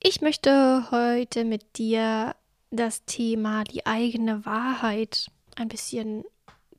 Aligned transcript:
Ich 0.00 0.20
möchte 0.20 0.90
heute 0.92 1.44
mit 1.44 1.76
dir 1.76 2.36
das 2.70 3.04
Thema 3.04 3.64
die 3.64 3.84
eigene 3.84 4.46
Wahrheit 4.46 5.26
ein 5.56 5.68
bisschen 5.68 6.24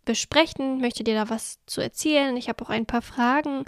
besprechen, 0.05 0.79
möchte 0.79 1.03
dir 1.03 1.15
da 1.15 1.29
was 1.29 1.59
zu 1.65 1.81
erzählen. 1.81 2.35
Ich 2.37 2.47
habe 2.47 2.63
auch 2.63 2.69
ein 2.69 2.85
paar 2.85 3.01
Fragen 3.01 3.65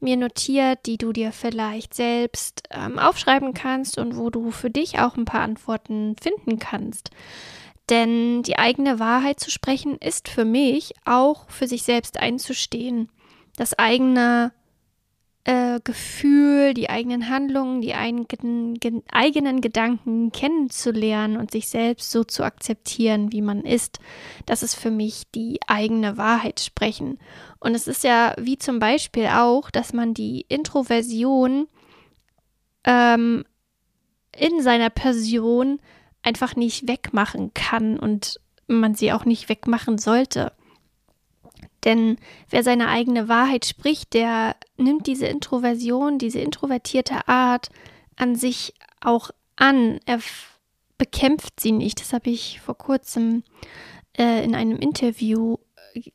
mir 0.00 0.16
notiert, 0.16 0.86
die 0.86 0.96
du 0.96 1.12
dir 1.12 1.32
vielleicht 1.32 1.92
selbst 1.92 2.62
ähm, 2.70 2.98
aufschreiben 2.98 3.52
kannst 3.52 3.98
und 3.98 4.16
wo 4.16 4.30
du 4.30 4.50
für 4.50 4.70
dich 4.70 4.98
auch 4.98 5.16
ein 5.16 5.26
paar 5.26 5.42
Antworten 5.42 6.16
finden 6.20 6.58
kannst. 6.58 7.10
Denn 7.90 8.42
die 8.42 8.58
eigene 8.58 8.98
Wahrheit 8.98 9.38
zu 9.38 9.50
sprechen 9.50 9.98
ist 9.98 10.28
für 10.28 10.46
mich 10.46 10.94
auch 11.04 11.48
für 11.50 11.68
sich 11.68 11.82
selbst 11.82 12.18
einzustehen, 12.18 13.10
das 13.56 13.78
eigene 13.78 14.52
äh, 15.44 15.78
Gefühl, 15.84 16.72
die 16.72 16.88
eigenen 16.88 17.28
Handlungen, 17.28 17.82
die 17.82 17.94
eigenen, 17.94 18.74
ge 18.74 19.02
eigenen 19.12 19.60
Gedanken 19.60 20.32
kennenzulernen 20.32 21.36
und 21.36 21.50
sich 21.50 21.68
selbst 21.68 22.10
so 22.10 22.24
zu 22.24 22.44
akzeptieren, 22.44 23.30
wie 23.30 23.42
man 23.42 23.60
ist. 23.60 24.00
Das 24.46 24.62
ist 24.62 24.74
für 24.74 24.90
mich 24.90 25.24
die 25.34 25.60
eigene 25.66 26.16
Wahrheit 26.16 26.60
sprechen. 26.60 27.18
Und 27.60 27.74
es 27.74 27.86
ist 27.86 28.04
ja 28.04 28.34
wie 28.38 28.56
zum 28.56 28.78
Beispiel 28.78 29.26
auch, 29.26 29.70
dass 29.70 29.92
man 29.92 30.14
die 30.14 30.46
Introversion 30.48 31.68
ähm, 32.84 33.44
in 34.36 34.62
seiner 34.62 34.90
Person 34.90 35.78
einfach 36.22 36.56
nicht 36.56 36.88
wegmachen 36.88 37.52
kann 37.52 37.98
und 37.98 38.40
man 38.66 38.94
sie 38.94 39.12
auch 39.12 39.26
nicht 39.26 39.50
wegmachen 39.50 39.98
sollte. 39.98 40.52
Denn 41.84 42.16
wer 42.48 42.62
seine 42.62 42.88
eigene 42.88 43.28
Wahrheit 43.28 43.66
spricht, 43.66 44.14
der 44.14 44.56
nimmt 44.76 45.06
diese 45.06 45.26
Introversion, 45.26 46.18
diese 46.18 46.40
introvertierte 46.40 47.28
Art 47.28 47.68
an 48.16 48.36
sich 48.36 48.74
auch 49.00 49.30
an. 49.56 50.00
Er 50.06 50.20
bekämpft 50.98 51.60
sie 51.60 51.72
nicht. 51.72 52.00
Das 52.00 52.12
habe 52.12 52.30
ich 52.30 52.60
vor 52.60 52.78
kurzem 52.78 53.44
äh, 54.16 54.44
in 54.44 54.54
einem 54.54 54.78
Interview 54.78 55.58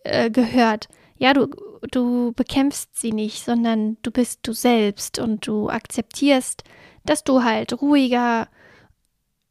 äh, 0.04 0.30
gehört. 0.32 0.88
Ja, 1.18 1.34
du, 1.34 1.48
du 1.92 2.34
bekämpfst 2.34 2.98
sie 2.98 3.12
nicht, 3.12 3.44
sondern 3.44 3.98
du 4.02 4.12
bist 4.12 4.40
du 4.44 4.54
selbst 4.54 5.20
und 5.20 5.46
du 5.46 5.70
akzeptierst, 5.70 6.64
dass 7.06 7.24
du 7.24 7.44
halt 7.44 7.82
ruhiger, 7.82 8.48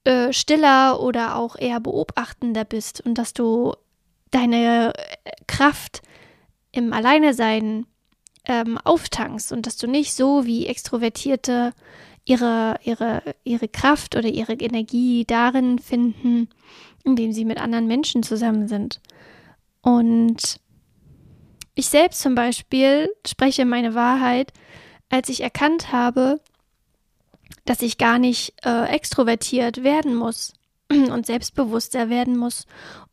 äh, 0.05 0.33
stiller 0.33 1.01
oder 1.01 1.37
auch 1.37 1.57
eher 1.57 1.81
beobachtender 1.81 2.65
bist 2.65 3.03
und 3.03 3.15
dass 3.15 3.35
du 3.35 3.75
deine 4.31 4.95
äh, 4.97 5.31
Kraft 5.47 6.03
im 6.79 6.93
Alleinesein 6.93 7.87
ähm, 8.47 8.79
auftankst 8.79 9.53
und 9.53 9.67
dass 9.67 9.77
du 9.77 9.87
nicht 9.87 10.15
so 10.15 10.47
wie 10.47 10.67
Extrovertierte 10.67 11.73
ihre, 12.25 12.79
ihre, 12.83 13.23
ihre 13.45 13.69
Kraft 13.69 14.17
oder 14.17 14.29
ihre 14.29 14.55
Energie 14.55 15.25
darin 15.27 15.79
finden, 15.79 16.49
indem 17.05 17.33
sie 17.33 17.45
mit 17.45 17.59
anderen 17.61 17.87
Menschen 17.87 18.23
zusammen 18.23 18.69
sind. 18.69 19.01
Und 19.83 20.61
ich 21.75 21.89
selbst 21.89 22.21
zum 22.21 22.35
Beispiel 22.35 23.09
spreche 23.27 23.65
meine 23.65 23.95
Wahrheit, 23.95 24.53
als 25.09 25.29
ich 25.29 25.43
erkannt 25.43 25.93
habe, 25.93 26.41
dass 27.65 27.83
ich 27.83 27.99
gar 27.99 28.19
nicht 28.19 28.55
äh, 28.65 28.87
extrovertiert 28.89 29.83
werden 29.83 30.15
muss 30.15 30.55
und 30.91 31.27
selbstbewusster 31.27 32.09
werden 32.09 32.37
muss, 32.37 32.67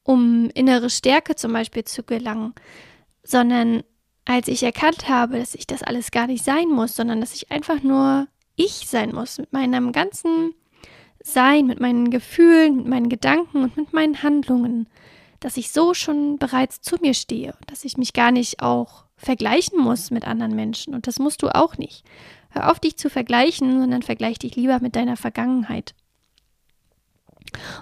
um 0.03 0.49
innere 0.53 0.89
Stärke 0.89 1.35
zum 1.35 1.53
Beispiel 1.53 1.83
zu 1.83 2.03
gelangen, 2.03 2.53
sondern 3.25 3.83
als 4.23 4.47
ich 4.47 4.63
erkannt 4.63 5.09
habe, 5.09 5.39
dass 5.39 5.55
ich 5.55 5.67
das 5.67 5.83
alles 5.83 6.11
gar 6.11 6.27
nicht 6.27 6.43
sein 6.43 6.69
muss, 6.69 6.95
sondern 6.95 7.19
dass 7.19 7.35
ich 7.35 7.51
einfach 7.51 7.83
nur 7.83 8.27
ich 8.55 8.87
sein 8.87 9.13
muss, 9.13 9.37
mit 9.37 9.51
meinem 9.51 9.91
ganzen 9.91 10.53
Sein, 11.21 11.67
mit 11.67 11.79
meinen 11.79 12.09
Gefühlen, 12.09 12.77
mit 12.77 12.87
meinen 12.87 13.09
Gedanken 13.09 13.63
und 13.63 13.77
mit 13.77 13.93
meinen 13.93 14.23
Handlungen, 14.23 14.87
dass 15.39 15.57
ich 15.57 15.71
so 15.71 15.93
schon 15.93 16.37
bereits 16.37 16.81
zu 16.81 16.97
mir 17.01 17.13
stehe, 17.13 17.55
dass 17.67 17.83
ich 17.83 17.97
mich 17.97 18.13
gar 18.13 18.31
nicht 18.31 18.61
auch 18.61 19.05
vergleichen 19.17 19.79
muss 19.79 20.11
mit 20.11 20.25
anderen 20.25 20.55
Menschen. 20.55 20.93
Und 20.93 21.07
das 21.07 21.19
musst 21.19 21.41
du 21.41 21.49
auch 21.49 21.77
nicht. 21.77 22.03
Hör 22.49 22.71
auf, 22.71 22.79
dich 22.79 22.97
zu 22.97 23.09
vergleichen, 23.09 23.79
sondern 23.79 24.01
vergleich 24.01 24.39
dich 24.39 24.55
lieber 24.55 24.79
mit 24.79 24.95
deiner 24.95 25.17
Vergangenheit. 25.17 25.93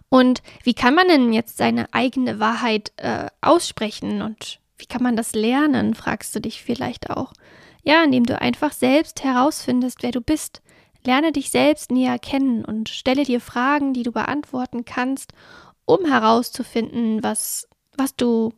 Und 0.10 0.42
wie 0.64 0.74
kann 0.74 0.96
man 0.96 1.08
denn 1.08 1.34
jetzt 1.34 1.58
seine 1.58 1.94
eigene 1.94 2.40
Wahrheit 2.40 2.92
äh, 2.98 3.28
aussprechen 3.42 4.22
und 4.22 4.60
wie 4.84 4.88
kann 4.88 5.02
man 5.02 5.16
das 5.16 5.34
lernen, 5.34 5.94
fragst 5.94 6.36
du 6.36 6.42
dich 6.42 6.62
vielleicht 6.62 7.10
auch. 7.10 7.32
Ja, 7.84 8.04
indem 8.04 8.26
du 8.26 8.40
einfach 8.42 8.74
selbst 8.74 9.24
herausfindest, 9.24 10.04
wer 10.04 10.12
du 10.12 10.20
bist. 10.20 10.62
Lerne 11.06 11.32
dich 11.32 11.52
selbst 11.52 11.90
näher 11.90 12.20
kennen 12.20 12.66
und 12.66 12.90
stelle 12.90 13.24
dir 13.24 13.40
Fragen, 13.40 13.94
die 13.94 14.04
du 14.04 14.12
beantworten 14.12 14.84
kannst, 14.84 15.32
um 15.86 16.04
herauszufinden, 16.04 17.24
was, 17.24 17.70
was 17.96 18.18
du, 18.18 18.52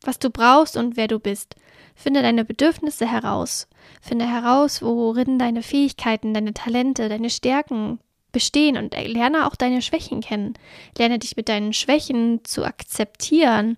was 0.00 0.18
du 0.18 0.30
brauchst 0.30 0.78
und 0.78 0.96
wer 0.96 1.08
du 1.08 1.18
bist. 1.18 1.56
Finde 1.94 2.22
deine 2.22 2.46
Bedürfnisse 2.46 3.06
heraus. 3.06 3.68
Finde 4.00 4.26
heraus, 4.26 4.80
worin 4.80 5.38
deine 5.38 5.62
Fähigkeiten, 5.62 6.32
deine 6.32 6.54
Talente, 6.54 7.10
deine 7.10 7.28
Stärken 7.28 7.98
bestehen 8.32 8.78
und 8.78 8.94
lerne 8.94 9.46
auch 9.46 9.56
deine 9.56 9.82
Schwächen 9.82 10.22
kennen. 10.22 10.54
Lerne 10.96 11.18
dich 11.18 11.36
mit 11.36 11.50
deinen 11.50 11.74
Schwächen 11.74 12.40
zu 12.44 12.64
akzeptieren. 12.64 13.76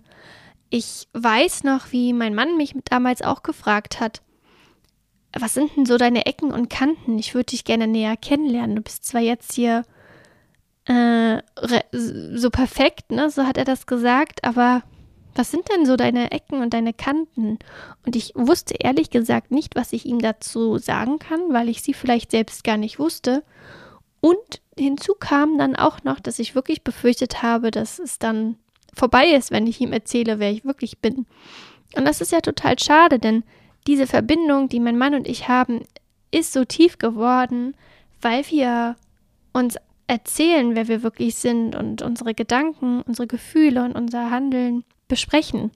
Ich 0.69 1.07
weiß 1.13 1.63
noch, 1.63 1.91
wie 1.91 2.13
mein 2.13 2.35
Mann 2.35 2.57
mich 2.57 2.75
damals 2.85 3.21
auch 3.21 3.43
gefragt 3.43 3.99
hat, 3.99 4.21
was 5.33 5.53
sind 5.53 5.75
denn 5.75 5.85
so 5.85 5.97
deine 5.97 6.25
Ecken 6.25 6.51
und 6.51 6.69
Kanten? 6.69 7.19
Ich 7.19 7.33
würde 7.35 7.47
dich 7.47 7.63
gerne 7.63 7.87
näher 7.87 8.17
kennenlernen. 8.17 8.75
Du 8.75 8.81
bist 8.81 9.05
zwar 9.05 9.21
jetzt 9.21 9.53
hier 9.53 9.83
äh, 10.85 11.41
so 11.91 12.49
perfekt, 12.49 13.11
ne? 13.11 13.29
So 13.29 13.45
hat 13.45 13.57
er 13.57 13.65
das 13.65 13.85
gesagt, 13.85 14.43
aber 14.43 14.83
was 15.35 15.51
sind 15.51 15.69
denn 15.69 15.85
so 15.85 15.95
deine 15.95 16.31
Ecken 16.31 16.61
und 16.61 16.73
deine 16.73 16.93
Kanten? 16.93 17.59
Und 18.05 18.15
ich 18.15 18.31
wusste 18.35 18.75
ehrlich 18.79 19.09
gesagt 19.09 19.51
nicht, 19.51 19.75
was 19.75 19.93
ich 19.93 20.05
ihm 20.05 20.19
dazu 20.19 20.77
sagen 20.77 21.19
kann, 21.19 21.53
weil 21.53 21.69
ich 21.69 21.81
sie 21.81 21.93
vielleicht 21.93 22.31
selbst 22.31 22.63
gar 22.63 22.77
nicht 22.77 22.97
wusste. 22.97 23.43
Und 24.19 24.61
hinzu 24.77 25.13
kam 25.13 25.57
dann 25.57 25.75
auch 25.75 26.03
noch, 26.03 26.19
dass 26.19 26.39
ich 26.39 26.55
wirklich 26.55 26.83
befürchtet 26.83 27.43
habe, 27.43 27.69
dass 27.69 27.99
es 27.99 28.17
dann 28.17 28.57
vorbei 28.97 29.27
ist, 29.27 29.51
wenn 29.51 29.67
ich 29.67 29.79
ihm 29.81 29.93
erzähle, 29.93 30.39
wer 30.39 30.51
ich 30.51 30.65
wirklich 30.65 30.99
bin. 30.99 31.25
Und 31.95 32.05
das 32.05 32.21
ist 32.21 32.31
ja 32.31 32.41
total 32.41 32.77
schade, 32.79 33.19
denn 33.19 33.43
diese 33.87 34.07
Verbindung, 34.07 34.67
die 34.69 34.79
mein 34.79 34.97
Mann 34.97 35.15
und 35.15 35.27
ich 35.27 35.47
haben, 35.47 35.85
ist 36.31 36.51
so 36.51 36.65
tief 36.65 36.97
geworden, 36.97 37.75
weil 38.21 38.45
wir 38.49 38.97
uns 39.53 39.77
erzählen, 40.07 40.75
wer 40.75 40.87
wir 40.87 41.03
wirklich 41.03 41.35
sind 41.35 41.75
und 41.75 42.01
unsere 42.01 42.33
Gedanken, 42.33 43.01
unsere 43.01 43.27
Gefühle 43.27 43.83
und 43.83 43.93
unser 43.93 44.29
Handeln 44.29 44.83
besprechen. 45.07 45.71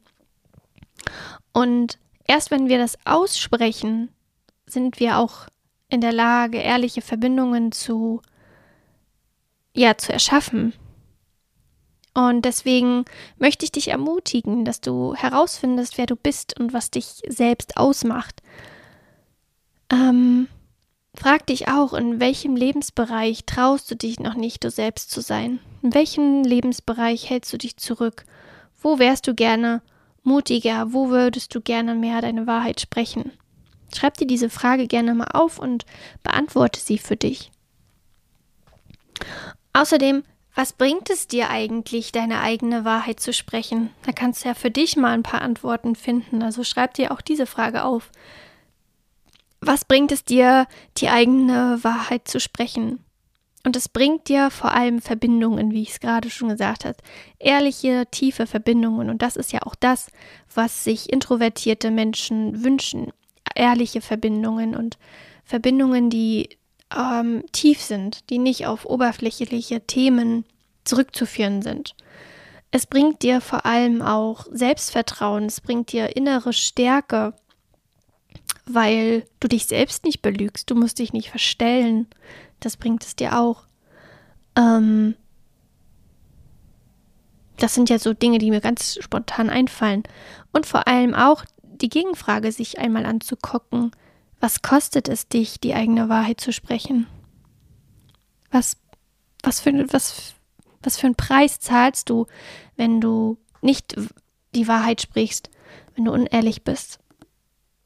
Und 1.54 1.98
erst 2.26 2.52
wenn 2.52 2.68
wir 2.68 2.78
das 2.78 2.98
aussprechen, 3.06 4.10
sind 4.66 5.00
wir 5.00 5.18
auch 5.18 5.48
in 5.90 6.02
der 6.02 6.14
Lage, 6.14 6.58
ehrliche 6.58 7.02
Verbindungen 7.02 7.72
zu 7.72 8.22
ja, 9.74 9.98
zu 9.98 10.12
erschaffen. 10.12 10.74
Und 12.14 12.44
deswegen 12.44 13.06
möchte 13.38 13.64
ich 13.64 13.72
dich 13.72 13.88
ermutigen, 13.88 14.66
dass 14.66 14.82
du 14.82 15.16
herausfindest, 15.16 15.98
wer 15.98 16.08
du 16.08 16.16
bist 16.16 16.60
und 16.60 16.74
was 16.74 16.92
dich 16.92 17.22
selbst 17.28 17.78
ausmacht. 17.78 18.42
Ähm, 19.90 20.48
frag 21.16 21.48
dich 21.48 21.70
auch, 21.70 21.94
in 21.94 22.20
welchem 22.20 22.56
Lebensbereich 22.56 23.46
traust 23.46 23.90
du 23.90 23.96
dich 23.96 24.20
noch 24.20 24.36
nicht, 24.36 24.64
du 24.64 24.70
selbst 24.70 25.10
zu 25.12 25.22
sein? 25.22 25.60
In 25.82 25.94
welchem 25.94 26.44
Lebensbereich 26.44 27.30
hältst 27.30 27.54
du 27.54 27.58
dich 27.58 27.78
zurück? 27.78 28.26
Wo 28.82 29.00
wärst 29.00 29.28
du 29.28 29.34
gerne 29.34 29.82
mutiger? 30.24 30.92
Wo 30.92 31.10
würdest 31.10 31.56
du 31.56 31.62
gerne 31.62 31.96
mehr 31.96 32.22
deine 32.22 32.46
Wahrheit 32.46 32.82
sprechen? 32.82 33.32
Schreib 33.96 34.18
dir 34.18 34.28
diese 34.28 34.50
Frage 34.50 34.88
gerne 34.88 35.14
mal 35.14 35.30
auf 35.34 35.60
und 35.60 35.86
beantworte 36.24 36.80
sie 36.80 36.98
für 36.98 37.18
dich. 37.18 37.52
Außerdem, 39.74 40.24
was 40.54 40.74
bringt 40.74 41.10
es 41.10 41.28
dir 41.28 41.50
eigentlich, 41.50 42.12
deine 42.12 42.42
eigene 42.42 42.84
Wahrheit 42.84 43.20
zu 43.20 43.32
sprechen? 43.32 43.92
Da 44.06 44.12
kannst 44.12 44.44
du 44.44 44.50
ja 44.50 44.54
für 44.54 44.72
dich 44.72 44.98
mal 44.98 45.14
ein 45.14 45.24
paar 45.24 45.42
Antworten 45.42 45.96
finden. 45.96 46.44
Also 46.44 46.64
schreib 46.64 46.94
dir 46.94 47.12
auch 47.12 47.22
diese 47.22 47.46
Frage 47.46 47.84
auf. 47.84 48.12
Was 49.62 49.86
bringt 49.86 50.12
es 50.12 50.26
dir, 50.26 50.68
die 50.98 51.10
eigene 51.10 51.80
Wahrheit 51.84 52.28
zu 52.28 52.40
sprechen? 52.40 53.00
Und 53.64 53.76
es 53.76 53.88
bringt 53.88 54.28
dir 54.28 54.50
vor 54.50 54.74
allem 54.74 55.02
Verbindungen, 55.02 55.72
wie 55.72 55.84
ich 55.84 55.92
es 55.92 56.00
gerade 56.00 56.30
schon 56.30 56.50
gesagt 56.50 56.84
habe. 56.84 56.98
Ehrliche, 57.38 58.08
tiefe 58.10 58.48
Verbindungen. 58.48 59.10
Und 59.10 59.22
das 59.22 59.36
ist 59.36 59.54
ja 59.54 59.62
auch 59.62 59.76
das, 59.76 60.08
was 60.54 60.84
sich 60.84 61.14
introvertierte 61.14 61.92
Menschen 61.92 62.64
wünschen. 62.64 63.14
Ehrliche 63.56 64.02
Verbindungen 64.02 64.76
und 64.76 64.98
Verbindungen, 65.44 66.10
die 66.10 66.50
ähm, 66.96 67.44
tief 67.52 67.82
sind, 67.82 68.30
die 68.30 68.38
nicht 68.38 68.68
auf 68.68 68.86
oberflächliche 68.86 69.82
Themen 69.82 70.46
zurückzuführen 70.84 71.62
sind. 71.62 71.96
Es 72.72 72.86
bringt 72.86 73.22
dir 73.22 73.42
vor 73.42 73.66
allem 73.66 74.02
auch 74.02 74.46
Selbstvertrauen, 74.52 75.46
es 75.46 75.60
bringt 75.60 75.92
dir 75.92 76.16
innere 76.16 76.54
Stärke, 76.54 77.34
weil 78.66 79.26
du 79.40 79.48
dich 79.48 79.66
selbst 79.66 80.06
nicht 80.06 80.22
belügst, 80.22 80.70
du 80.70 80.76
musst 80.76 81.00
dich 81.00 81.14
nicht 81.14 81.30
verstellen. 81.30 82.08
Das 82.60 82.78
bringt 82.78 83.04
es 83.04 83.16
dir 83.16 83.38
auch. 83.38 83.64
Ähm, 84.56 85.16
das 87.58 87.76
sind 87.76 87.90
ja 87.90 88.00
so 88.00 88.14
Dinge, 88.14 88.38
die 88.38 88.52
mir 88.52 88.62
ganz 88.62 88.98
spontan 89.02 89.50
einfallen. 89.50 90.04
Und 90.52 90.66
vor 90.66 90.88
allem 90.88 91.14
auch 91.14 91.44
die 91.62 91.90
Gegenfrage, 91.90 92.52
sich 92.52 92.80
einmal 92.80 93.06
anzugucken. 93.06 93.92
Was 94.42 94.64
kostet 94.64 95.08
es 95.08 95.28
dich, 95.28 95.60
die 95.60 95.76
eigene 95.76 96.10
Wahrheit 96.10 96.42
zu 96.42 96.52
sprechen? 96.52 97.06
Was, 98.50 98.76
was, 99.44 99.62
für, 99.62 99.72
was, 99.94 100.34
was 100.82 100.98
für 100.98 101.06
einen 101.06 101.16
Preis 101.16 101.60
zahlst 101.60 102.10
du, 102.10 102.26
wenn 102.76 103.00
du 103.00 103.38
nicht 103.62 103.96
die 104.56 104.68
Wahrheit 104.68 105.00
sprichst, 105.00 105.52
wenn 105.96 106.06
du 106.06 106.12
unehrlich 106.12 106.64
bist? 106.64 107.00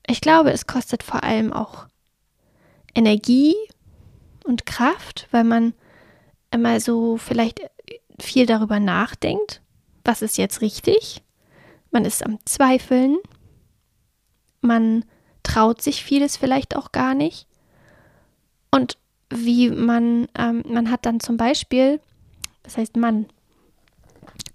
Ich 0.07 0.21
glaube, 0.21 0.51
es 0.51 0.65
kostet 0.65 1.03
vor 1.03 1.23
allem 1.23 1.51
auch 1.51 1.87
Energie 2.95 3.55
und 4.45 4.65
Kraft, 4.65 5.27
weil 5.31 5.43
man 5.43 5.73
immer 6.51 6.79
so 6.79 7.17
vielleicht 7.17 7.59
viel 8.17 8.45
darüber 8.45 8.79
nachdenkt, 8.79 9.61
was 10.05 10.21
ist 10.21 10.37
jetzt 10.37 10.61
richtig. 10.61 11.21
Man 11.91 12.05
ist 12.05 12.25
am 12.25 12.39
Zweifeln. 12.45 13.17
Man 14.61 15.03
traut 15.45 15.81
sich 15.81 16.03
vieles 16.03 16.37
vielleicht 16.37 16.75
auch 16.75 16.91
gar 16.91 17.13
nicht. 17.13 17.47
Und 18.71 18.97
wie 19.29 19.69
man, 19.69 20.27
ähm, 20.37 20.63
man 20.67 20.91
hat 20.91 21.05
dann 21.05 21.19
zum 21.19 21.37
Beispiel, 21.37 21.99
das 22.63 22.77
heißt 22.77 22.97
Mann, 22.97 23.27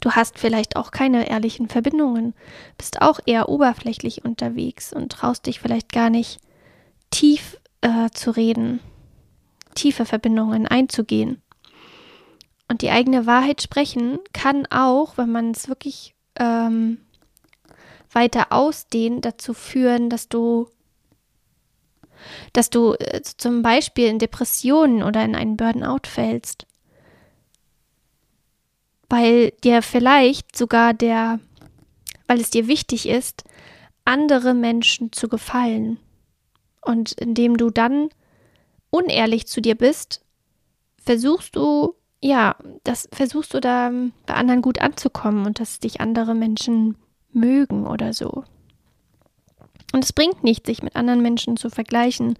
du 0.00 0.12
hast 0.12 0.38
vielleicht 0.38 0.76
auch 0.76 0.90
keine 0.90 1.28
ehrlichen 1.28 1.69
Verbindungen, 1.69 2.34
bist 2.76 3.02
auch 3.02 3.20
eher 3.26 3.48
oberflächlich 3.48 4.25
unterwegs 4.25 4.92
und 4.92 5.12
traust 5.12 5.46
dich 5.46 5.60
vielleicht 5.60 5.92
gar 5.92 6.10
nicht 6.10 6.40
tief 7.10 7.58
äh, 7.81 8.10
zu 8.10 8.31
reden 8.31 8.81
tiefe 9.75 10.04
Verbindungen 10.04 10.66
einzugehen. 10.66 11.40
Und 12.69 12.82
die 12.82 12.90
eigene 12.90 13.26
Wahrheit 13.26 13.62
sprechen 13.62 14.19
kann 14.32 14.66
auch, 14.66 15.16
wenn 15.16 15.32
man 15.32 15.50
es 15.50 15.69
wirklich 15.69 16.14
ähm, 16.38 16.98
weiter 18.12 18.48
ausdehnt, 18.50 19.25
dazu 19.25 19.54
führen, 19.54 20.08
dass 20.08 20.28
du, 20.28 20.69
dass 22.52 22.70
du 22.70 22.94
äh, 22.94 23.22
zum 23.22 23.62
Beispiel 23.62 24.08
in 24.08 24.19
Depressionen 24.19 25.02
oder 25.02 25.25
in 25.25 25.34
einen 25.34 25.56
Burnout 25.56 26.06
fällst. 26.06 26.67
Weil 29.08 29.52
dir 29.64 29.82
vielleicht 29.82 30.56
sogar 30.56 30.94
der, 30.94 31.40
weil 32.26 32.40
es 32.40 32.50
dir 32.50 32.69
wichtig 32.69 33.08
ist, 33.08 33.44
andere 34.05 34.55
Menschen 34.55 35.12
zu 35.12 35.28
gefallen. 35.28 35.99
Und 36.81 37.12
indem 37.12 37.56
du 37.56 37.70
dann 37.70 38.08
unehrlich 38.90 39.46
zu 39.46 39.61
dir 39.61 39.75
bist, 39.75 40.25
versuchst 41.02 41.56
du, 41.56 41.94
ja, 42.20 42.56
das 42.84 43.08
versuchst 43.12 43.55
du 43.55 43.61
da 43.61 43.90
bei 44.26 44.34
anderen 44.34 44.62
gut 44.62 44.81
anzukommen 44.81 45.46
und 45.46 45.61
dass 45.61 45.81
dich 45.81 46.00
andere 46.00 46.34
Menschen 46.34 46.96
mögen 47.32 47.87
oder 47.87 48.12
so. 48.12 48.44
Und 49.92 50.04
es 50.04 50.12
bringt 50.12 50.44
nichts, 50.44 50.66
sich 50.66 50.82
mit 50.82 50.96
anderen 50.96 51.22
Menschen 51.22 51.56
zu 51.56 51.70
vergleichen 51.70 52.38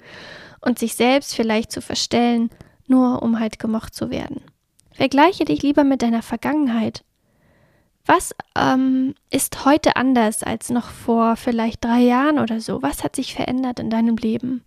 und 0.61 0.79
sich 0.79 0.95
selbst 0.95 1.35
vielleicht 1.35 1.73
zu 1.73 1.83
verstellen, 1.83 2.51
nur 2.87 3.23
um 3.23 3.41
halt 3.41 3.59
gemocht 3.59 3.95
zu 3.95 4.11
werden. 4.11 4.43
Vergleiche 4.93 5.45
dich 5.45 5.63
lieber 5.63 5.85
mit 5.85 6.03
deiner 6.03 6.23
Vergangenheit. 6.23 7.05
Was 8.07 8.35
ähm, 8.57 9.15
ist 9.31 9.65
heute 9.65 9.97
anders 9.97 10.43
als 10.43 10.71
noch 10.71 10.91
vor 10.91 11.37
vielleicht 11.37 11.85
drei 11.85 12.01
Jahren 12.01 12.39
oder 12.39 12.61
so? 12.61 12.83
Was 12.83 13.05
hat 13.05 13.17
sich 13.17 13.35
verändert 13.35 13.79
in 13.79 13.91
deinem 13.91 14.17
Leben? 14.17 14.65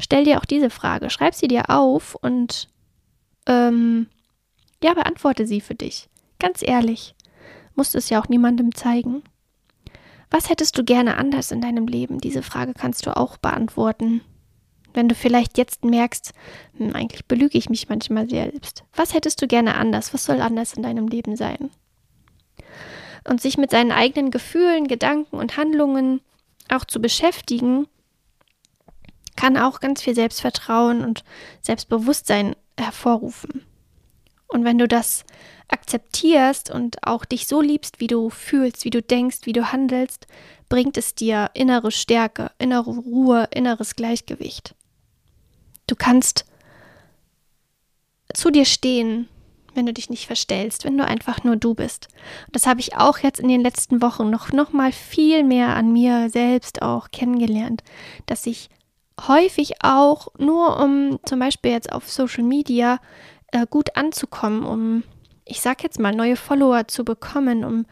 stell 0.00 0.24
dir 0.24 0.38
auch 0.38 0.44
diese 0.44 0.70
Frage, 0.70 1.10
schreib 1.10 1.34
sie 1.34 1.48
dir 1.48 1.70
auf 1.70 2.14
und 2.14 2.68
ähm, 3.46 4.08
ja, 4.82 4.94
beantworte 4.94 5.46
sie 5.46 5.60
für 5.60 5.74
dich. 5.74 6.08
Ganz 6.38 6.62
ehrlich. 6.62 7.14
Musst 7.74 7.94
es 7.94 8.08
ja 8.08 8.20
auch 8.20 8.28
niemandem 8.28 8.74
zeigen. 8.74 9.22
Was 10.30 10.50
hättest 10.50 10.76
du 10.76 10.84
gerne 10.84 11.16
anders 11.16 11.50
in 11.50 11.60
deinem 11.60 11.86
Leben? 11.86 12.18
Diese 12.18 12.42
Frage 12.42 12.74
kannst 12.74 13.06
du 13.06 13.16
auch 13.16 13.36
beantworten. 13.38 14.20
Wenn 14.94 15.08
du 15.08 15.14
vielleicht 15.14 15.58
jetzt 15.58 15.84
merkst, 15.84 16.32
hm, 16.76 16.94
eigentlich 16.94 17.26
belüge 17.26 17.56
ich 17.56 17.70
mich 17.70 17.88
manchmal 17.88 18.28
selbst. 18.28 18.84
Was 18.94 19.14
hättest 19.14 19.40
du 19.40 19.46
gerne 19.46 19.74
anders? 19.76 20.12
Was 20.12 20.24
soll 20.24 20.40
anders 20.40 20.74
in 20.74 20.82
deinem 20.82 21.08
Leben 21.08 21.36
sein? 21.36 21.70
Und 23.28 23.40
sich 23.40 23.58
mit 23.58 23.70
seinen 23.70 23.92
eigenen 23.92 24.30
Gefühlen, 24.30 24.88
Gedanken 24.88 25.36
und 25.36 25.56
Handlungen 25.56 26.20
auch 26.68 26.84
zu 26.84 27.00
beschäftigen, 27.00 27.86
kann 29.36 29.56
auch 29.56 29.80
ganz 29.80 30.02
viel 30.02 30.14
Selbstvertrauen 30.14 31.04
und 31.04 31.22
Selbstbewusstsein 31.62 32.56
hervorrufen. 32.76 33.67
Und 34.48 34.64
wenn 34.64 34.78
du 34.78 34.88
das 34.88 35.24
akzeptierst 35.68 36.70
und 36.70 37.06
auch 37.06 37.24
dich 37.24 37.46
so 37.46 37.60
liebst, 37.60 38.00
wie 38.00 38.06
du 38.06 38.30
fühlst, 38.30 38.84
wie 38.84 38.90
du 38.90 39.02
denkst, 39.02 39.40
wie 39.44 39.52
du 39.52 39.70
handelst, 39.70 40.26
bringt 40.68 40.96
es 40.96 41.14
dir 41.14 41.50
innere 41.54 41.90
Stärke, 41.90 42.50
innere 42.58 42.90
Ruhe, 42.90 43.48
inneres 43.54 43.94
Gleichgewicht. 43.94 44.74
Du 45.86 45.94
kannst 45.94 46.46
zu 48.34 48.50
dir 48.50 48.64
stehen, 48.64 49.28
wenn 49.74 49.86
du 49.86 49.92
dich 49.92 50.10
nicht 50.10 50.26
verstellst, 50.26 50.84
wenn 50.84 50.98
du 50.98 51.04
einfach 51.04 51.44
nur 51.44 51.56
du 51.56 51.74
bist. 51.74 52.08
Und 52.46 52.56
das 52.56 52.66
habe 52.66 52.80
ich 52.80 52.96
auch 52.96 53.18
jetzt 53.18 53.40
in 53.40 53.48
den 53.48 53.60
letzten 53.60 54.02
Wochen 54.02 54.30
noch, 54.30 54.52
noch 54.52 54.72
mal 54.72 54.92
viel 54.92 55.44
mehr 55.44 55.76
an 55.76 55.92
mir 55.92 56.30
selbst 56.30 56.82
auch 56.82 57.10
kennengelernt, 57.10 57.82
dass 58.26 58.46
ich 58.46 58.70
häufig 59.26 59.82
auch 59.82 60.28
nur 60.38 60.78
um 60.80 61.18
zum 61.24 61.38
Beispiel 61.38 61.72
jetzt 61.72 61.92
auf 61.92 62.10
Social 62.10 62.44
Media 62.44 63.00
äh, 63.52 63.66
gut 63.68 63.96
anzukommen, 63.96 64.64
um, 64.64 65.04
ich 65.44 65.60
sag 65.60 65.82
jetzt 65.82 65.98
mal, 65.98 66.14
neue 66.14 66.36
Follower 66.36 66.88
zu 66.88 67.04
bekommen, 67.04 67.64
um 67.64 67.86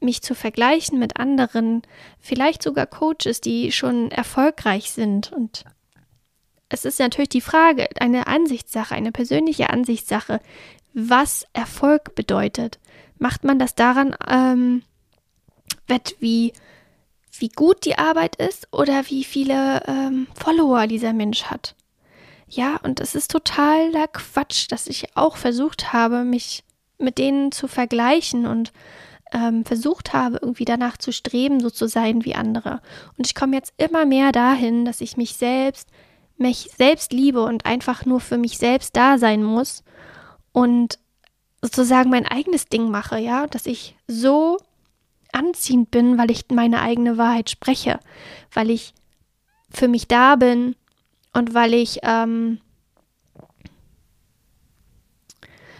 mich 0.00 0.22
zu 0.22 0.34
vergleichen 0.34 0.98
mit 0.98 1.18
anderen, 1.18 1.82
vielleicht 2.18 2.62
sogar 2.62 2.86
Coaches, 2.86 3.40
die 3.40 3.72
schon 3.72 4.10
erfolgreich 4.10 4.90
sind. 4.92 5.32
Und 5.32 5.64
es 6.68 6.84
ist 6.84 6.98
natürlich 6.98 7.28
die 7.28 7.40
Frage, 7.40 7.88
eine 8.00 8.26
Ansichtssache, 8.26 8.94
eine 8.94 9.12
persönliche 9.12 9.70
Ansichtssache, 9.70 10.40
was 10.94 11.46
Erfolg 11.52 12.14
bedeutet. 12.14 12.78
Macht 13.18 13.44
man 13.44 13.58
das 13.58 13.74
daran 13.74 14.16
ähm, 14.28 14.82
wett, 15.86 16.16
wie 16.18 16.52
wie 17.38 17.48
gut 17.48 17.84
die 17.84 17.98
Arbeit 17.98 18.36
ist 18.36 18.68
oder 18.72 19.04
wie 19.08 19.24
viele 19.24 19.82
ähm, 19.86 20.26
Follower 20.34 20.86
dieser 20.86 21.12
Mensch 21.12 21.44
hat. 21.44 21.74
Ja, 22.54 22.76
und 22.82 23.00
es 23.00 23.14
ist 23.14 23.30
totaler 23.30 24.08
Quatsch, 24.08 24.66
dass 24.70 24.86
ich 24.86 25.16
auch 25.16 25.38
versucht 25.38 25.94
habe, 25.94 26.22
mich 26.22 26.64
mit 26.98 27.16
denen 27.16 27.50
zu 27.50 27.66
vergleichen 27.66 28.44
und 28.44 28.74
ähm, 29.32 29.64
versucht 29.64 30.12
habe, 30.12 30.38
irgendwie 30.42 30.66
danach 30.66 30.98
zu 30.98 31.12
streben, 31.12 31.60
so 31.60 31.70
zu 31.70 31.88
sein 31.88 32.26
wie 32.26 32.34
andere. 32.34 32.82
Und 33.16 33.26
ich 33.26 33.34
komme 33.34 33.56
jetzt 33.56 33.72
immer 33.78 34.04
mehr 34.04 34.32
dahin, 34.32 34.84
dass 34.84 35.00
ich 35.00 35.16
mich 35.16 35.32
selbst, 35.38 35.88
mich 36.36 36.68
selbst 36.76 37.14
liebe 37.14 37.42
und 37.42 37.64
einfach 37.64 38.04
nur 38.04 38.20
für 38.20 38.36
mich 38.36 38.58
selbst 38.58 38.96
da 38.96 39.16
sein 39.16 39.42
muss 39.42 39.82
und 40.52 40.98
sozusagen 41.62 42.10
mein 42.10 42.26
eigenes 42.26 42.66
Ding 42.66 42.90
mache, 42.90 43.18
ja, 43.18 43.46
dass 43.46 43.64
ich 43.64 43.96
so 44.06 44.58
anziehend 45.32 45.90
bin, 45.90 46.18
weil 46.18 46.30
ich 46.30 46.44
meine 46.50 46.82
eigene 46.82 47.16
Wahrheit 47.16 47.48
spreche, 47.48 47.98
weil 48.52 48.68
ich 48.68 48.92
für 49.70 49.88
mich 49.88 50.06
da 50.06 50.36
bin 50.36 50.76
und 51.32 51.54
weil 51.54 51.74
ich, 51.74 52.00
ähm, 52.02 52.60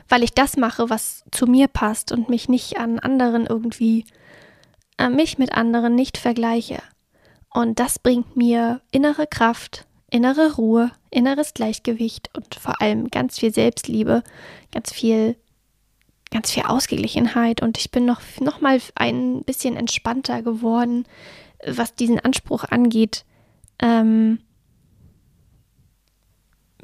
weil 0.09 0.23
ich 0.23 0.33
das 0.33 0.57
mache, 0.57 0.91
was 0.91 1.25
zu 1.31 1.47
mir 1.47 1.69
passt 1.69 2.13
und 2.13 2.29
mich 2.29 2.49
nicht 2.49 2.79
an 2.79 2.99
anderen 2.99 3.47
irgendwie, 3.47 4.05
äh, 4.99 5.09
mich 5.09 5.39
mit 5.39 5.53
anderen 5.53 5.95
nicht 5.95 6.19
vergleiche. 6.19 6.83
Und 7.51 7.79
das 7.79 7.99
bringt 7.99 8.37
mir 8.37 8.81
innere 8.91 9.27
Kraft, 9.27 9.87
innere 10.11 10.55
Ruhe, 10.55 10.91
inneres 11.11 11.55
Gleichgewicht 11.55 12.31
und 12.37 12.55
vor 12.55 12.81
allem 12.81 13.09
ganz 13.09 13.39
viel 13.39 13.53
Selbstliebe, 13.53 14.23
ganz 14.71 14.93
viel 14.93 15.37
ganz 16.33 16.51
viel 16.51 16.65
Ausgeglichenheit 16.65 17.63
und 17.63 17.79
ich 17.79 17.91
bin 17.91 18.05
noch, 18.05 18.21
noch 18.41 18.61
mal 18.61 18.81
ein 18.95 19.43
bisschen 19.43 19.77
entspannter 19.77 20.43
geworden, 20.43 21.05
was 21.65 21.95
diesen 21.95 22.19
Anspruch 22.19 22.65
angeht, 22.65 23.25
ähm, 23.81 24.41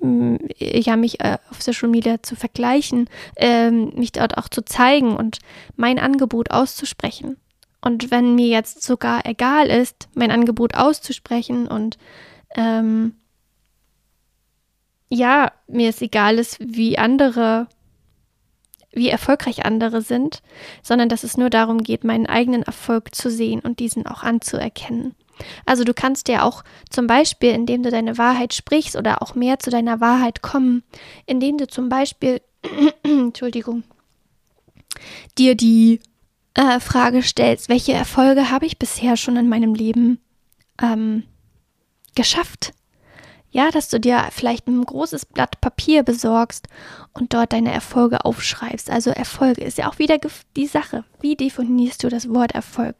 ja, 0.00 0.96
mich 0.96 1.20
äh, 1.20 1.38
auf 1.50 1.60
Social 1.62 1.88
Media 1.88 2.22
zu 2.22 2.36
vergleichen, 2.36 3.08
äh, 3.36 3.70
mich 3.70 4.12
dort 4.12 4.38
auch 4.38 4.48
zu 4.48 4.64
zeigen 4.64 5.16
und 5.16 5.38
mein 5.76 5.98
Angebot 5.98 6.50
auszusprechen. 6.50 7.36
Und 7.80 8.10
wenn 8.10 8.34
mir 8.34 8.48
jetzt 8.48 8.82
sogar 8.82 9.26
egal 9.26 9.68
ist, 9.68 10.08
mein 10.14 10.30
Angebot 10.30 10.74
auszusprechen 10.74 11.68
und 11.68 11.98
ähm, 12.56 13.14
ja, 15.08 15.52
mir 15.66 15.88
ist 15.88 16.02
egal 16.02 16.38
ist, 16.38 16.58
wie 16.60 16.98
andere, 16.98 17.66
wie 18.92 19.08
erfolgreich 19.08 19.64
andere 19.64 20.02
sind, 20.02 20.42
sondern 20.82 21.08
dass 21.08 21.24
es 21.24 21.36
nur 21.36 21.50
darum 21.50 21.78
geht, 21.78 22.04
meinen 22.04 22.26
eigenen 22.26 22.62
Erfolg 22.62 23.14
zu 23.14 23.30
sehen 23.30 23.60
und 23.60 23.78
diesen 23.78 24.06
auch 24.06 24.22
anzuerkennen. 24.22 25.14
Also 25.66 25.84
du 25.84 25.94
kannst 25.94 26.28
ja 26.28 26.42
auch 26.42 26.64
zum 26.90 27.06
Beispiel, 27.06 27.50
indem 27.50 27.82
du 27.82 27.90
deine 27.90 28.18
Wahrheit 28.18 28.54
sprichst 28.54 28.96
oder 28.96 29.22
auch 29.22 29.34
mehr 29.34 29.58
zu 29.58 29.70
deiner 29.70 30.00
Wahrheit 30.00 30.42
kommen, 30.42 30.82
indem 31.26 31.58
du 31.58 31.66
zum 31.66 31.88
Beispiel, 31.88 32.40
Entschuldigung, 33.02 33.84
dir 35.38 35.54
die 35.54 36.00
äh, 36.54 36.80
Frage 36.80 37.22
stellst, 37.22 37.68
welche 37.68 37.92
Erfolge 37.92 38.50
habe 38.50 38.66
ich 38.66 38.78
bisher 38.78 39.16
schon 39.16 39.36
in 39.36 39.48
meinem 39.48 39.74
Leben 39.74 40.18
ähm, 40.82 41.24
geschafft? 42.14 42.72
Ja, 43.50 43.70
dass 43.70 43.88
du 43.88 43.98
dir 43.98 44.28
vielleicht 44.30 44.66
ein 44.66 44.84
großes 44.84 45.24
Blatt 45.26 45.60
Papier 45.62 46.02
besorgst 46.02 46.68
und 47.14 47.32
dort 47.32 47.54
deine 47.54 47.72
Erfolge 47.72 48.24
aufschreibst. 48.24 48.90
Also 48.90 49.10
Erfolge 49.10 49.64
ist 49.64 49.78
ja 49.78 49.88
auch 49.88 49.98
wieder 49.98 50.18
die 50.54 50.66
Sache. 50.66 51.04
Wie 51.20 51.34
definierst 51.34 52.04
du 52.04 52.10
das 52.10 52.28
Wort 52.28 52.52
Erfolg? 52.52 52.96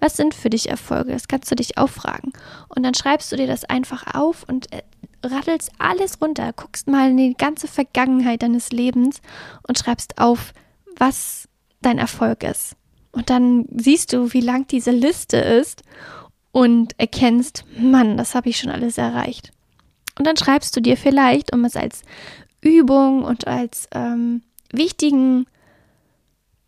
Was 0.00 0.16
sind 0.16 0.34
für 0.34 0.50
dich 0.50 0.68
Erfolge? 0.68 1.12
Das 1.12 1.28
kannst 1.28 1.50
du 1.52 1.54
dich 1.54 1.78
auch 1.78 1.88
fragen. 1.88 2.32
Und 2.68 2.82
dann 2.82 2.94
schreibst 2.94 3.30
du 3.30 3.36
dir 3.36 3.46
das 3.46 3.64
einfach 3.64 4.12
auf 4.12 4.44
und 4.48 4.72
äh, 4.72 4.82
rattelst 5.24 5.70
alles 5.78 6.20
runter, 6.20 6.52
guckst 6.52 6.88
mal 6.88 7.10
in 7.10 7.16
die 7.16 7.34
ganze 7.34 7.68
Vergangenheit 7.68 8.42
deines 8.42 8.72
Lebens 8.72 9.20
und 9.68 9.78
schreibst 9.78 10.18
auf, 10.18 10.52
was 10.96 11.48
dein 11.80 11.98
Erfolg 11.98 12.42
ist. 12.42 12.74
Und 13.12 13.30
dann 13.30 13.66
siehst 13.76 14.12
du, 14.12 14.32
wie 14.32 14.40
lang 14.40 14.66
diese 14.66 14.90
Liste 14.90 15.36
ist 15.36 15.82
und 16.50 16.98
erkennst, 16.98 17.64
Mann, 17.78 18.16
das 18.16 18.34
habe 18.34 18.48
ich 18.48 18.58
schon 18.58 18.70
alles 18.70 18.98
erreicht. 18.98 19.52
Und 20.18 20.26
dann 20.26 20.36
schreibst 20.36 20.76
du 20.76 20.80
dir 20.80 20.96
vielleicht, 20.96 21.52
um 21.52 21.64
es 21.64 21.76
als 21.76 22.02
Übung 22.60 23.24
und 23.24 23.46
als 23.46 23.88
ähm, 23.92 24.42
wichtigen 24.72 25.46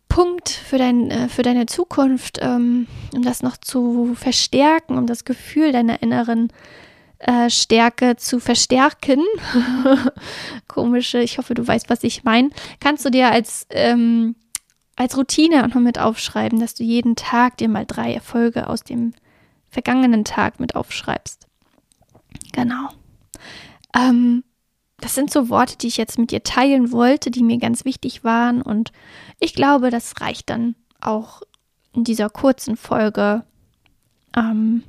Punkt 0.07 0.49
für, 0.49 0.77
dein, 0.77 1.11
äh, 1.11 1.29
für 1.29 1.41
deine 1.41 1.65
Zukunft, 1.65 2.39
ähm, 2.41 2.87
um 3.13 3.23
das 3.23 3.43
noch 3.43 3.57
zu 3.57 4.15
verstärken, 4.15 4.97
um 4.97 5.07
das 5.07 5.25
Gefühl 5.25 5.71
deiner 5.71 6.01
inneren 6.01 6.51
äh, 7.19 7.49
Stärke 7.49 8.15
zu 8.15 8.39
verstärken. 8.39 9.21
Komische, 10.67 11.19
ich 11.19 11.37
hoffe, 11.37 11.53
du 11.53 11.67
weißt, 11.67 11.89
was 11.89 12.03
ich 12.03 12.23
meine. 12.23 12.49
Kannst 12.79 13.03
du 13.05 13.09
dir 13.09 13.31
als, 13.31 13.67
ähm, 13.71 14.35
als 14.95 15.17
Routine 15.17 15.63
auch 15.63 15.73
noch 15.73 15.81
mit 15.81 15.99
aufschreiben, 15.99 16.59
dass 16.59 16.75
du 16.75 16.83
jeden 16.83 17.15
Tag 17.15 17.57
dir 17.57 17.67
mal 17.67 17.85
drei 17.85 18.13
Erfolge 18.13 18.69
aus 18.69 18.83
dem 18.83 19.13
vergangenen 19.69 20.23
Tag 20.23 20.59
mit 20.59 20.75
aufschreibst. 20.75 21.47
Genau. 22.53 22.89
Ähm, 23.95 24.43
das 24.99 25.15
sind 25.15 25.31
so 25.31 25.49
Worte, 25.49 25.77
die 25.77 25.87
ich 25.87 25.97
jetzt 25.97 26.17
mit 26.17 26.31
dir 26.31 26.43
teilen 26.43 26.91
wollte, 26.91 27.31
die 27.31 27.43
mir 27.43 27.57
ganz 27.57 27.85
wichtig 27.85 28.23
waren. 28.23 28.61
Und 28.61 28.91
ich 29.39 29.53
glaube, 29.53 29.89
das 29.89 30.21
reicht 30.21 30.49
dann 30.49 30.75
auch 31.01 31.41
in 31.93 32.03
dieser 32.03 32.29
kurzen 32.29 32.77
Folge, 32.77 33.43
ähm, 34.35 34.83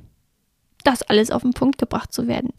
das 0.83 1.03
alles 1.03 1.31
auf 1.31 1.41
den 1.41 1.53
Punkt 1.53 1.77
gebracht 1.77 2.13
zu 2.13 2.27
werden. 2.27 2.53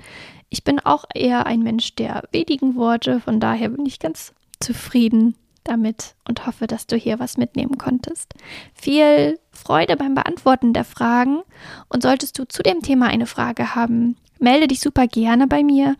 Ich 0.50 0.64
bin 0.64 0.80
auch 0.80 1.04
eher 1.14 1.46
ein 1.46 1.60
Mensch 1.60 1.94
der 1.94 2.24
wenigen 2.32 2.76
Worte, 2.76 3.20
von 3.20 3.40
daher 3.40 3.70
bin 3.70 3.86
ich 3.86 3.98
ganz 3.98 4.34
zufrieden 4.60 5.34
damit 5.64 6.14
und 6.26 6.46
hoffe, 6.46 6.66
dass 6.66 6.86
du 6.86 6.96
hier 6.96 7.18
was 7.18 7.36
mitnehmen 7.36 7.78
konntest. 7.78 8.34
Viel 8.74 9.38
Freude 9.50 9.96
beim 9.96 10.14
Beantworten 10.14 10.72
der 10.72 10.84
Fragen 10.84 11.40
und 11.88 12.02
solltest 12.02 12.38
du 12.38 12.46
zu 12.46 12.62
dem 12.62 12.80
Thema 12.80 13.06
eine 13.06 13.26
Frage 13.26 13.74
haben, 13.74 14.16
melde 14.40 14.68
dich 14.68 14.80
super 14.80 15.06
gerne 15.06 15.46
bei 15.46 15.62
mir 15.62 15.96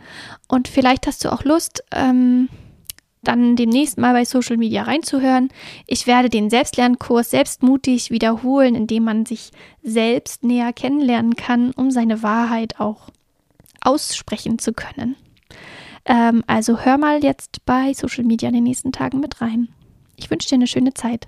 und 0.48 0.68
vielleicht 0.68 1.06
hast 1.06 1.24
du 1.24 1.32
auch 1.32 1.44
Lust, 1.44 1.82
ähm, 1.92 2.48
dann 3.22 3.56
demnächst 3.56 3.98
mal 3.98 4.12
bei 4.12 4.24
Social 4.24 4.56
Media 4.56 4.82
reinzuhören. 4.82 5.50
Ich 5.86 6.06
werde 6.06 6.30
den 6.30 6.50
Selbstlernkurs 6.50 7.30
selbstmutig 7.30 8.10
wiederholen, 8.10 8.74
indem 8.74 9.04
man 9.04 9.26
sich 9.26 9.50
selbst 9.82 10.44
näher 10.44 10.72
kennenlernen 10.72 11.36
kann, 11.36 11.72
um 11.72 11.90
seine 11.90 12.22
Wahrheit 12.22 12.80
auch 12.80 13.10
aussprechen 13.80 14.58
zu 14.58 14.72
können. 14.72 15.16
Ähm, 16.04 16.42
also 16.46 16.80
hör 16.80 16.96
mal 16.96 17.22
jetzt 17.22 17.64
bei 17.66 17.92
Social 17.92 18.24
Media 18.24 18.48
in 18.48 18.54
den 18.54 18.64
nächsten 18.64 18.92
Tagen 18.92 19.20
mit 19.20 19.40
rein. 19.40 19.68
Ich 20.16 20.30
wünsche 20.30 20.48
dir 20.48 20.54
eine 20.54 20.66
schöne 20.66 20.94
Zeit. 20.94 21.26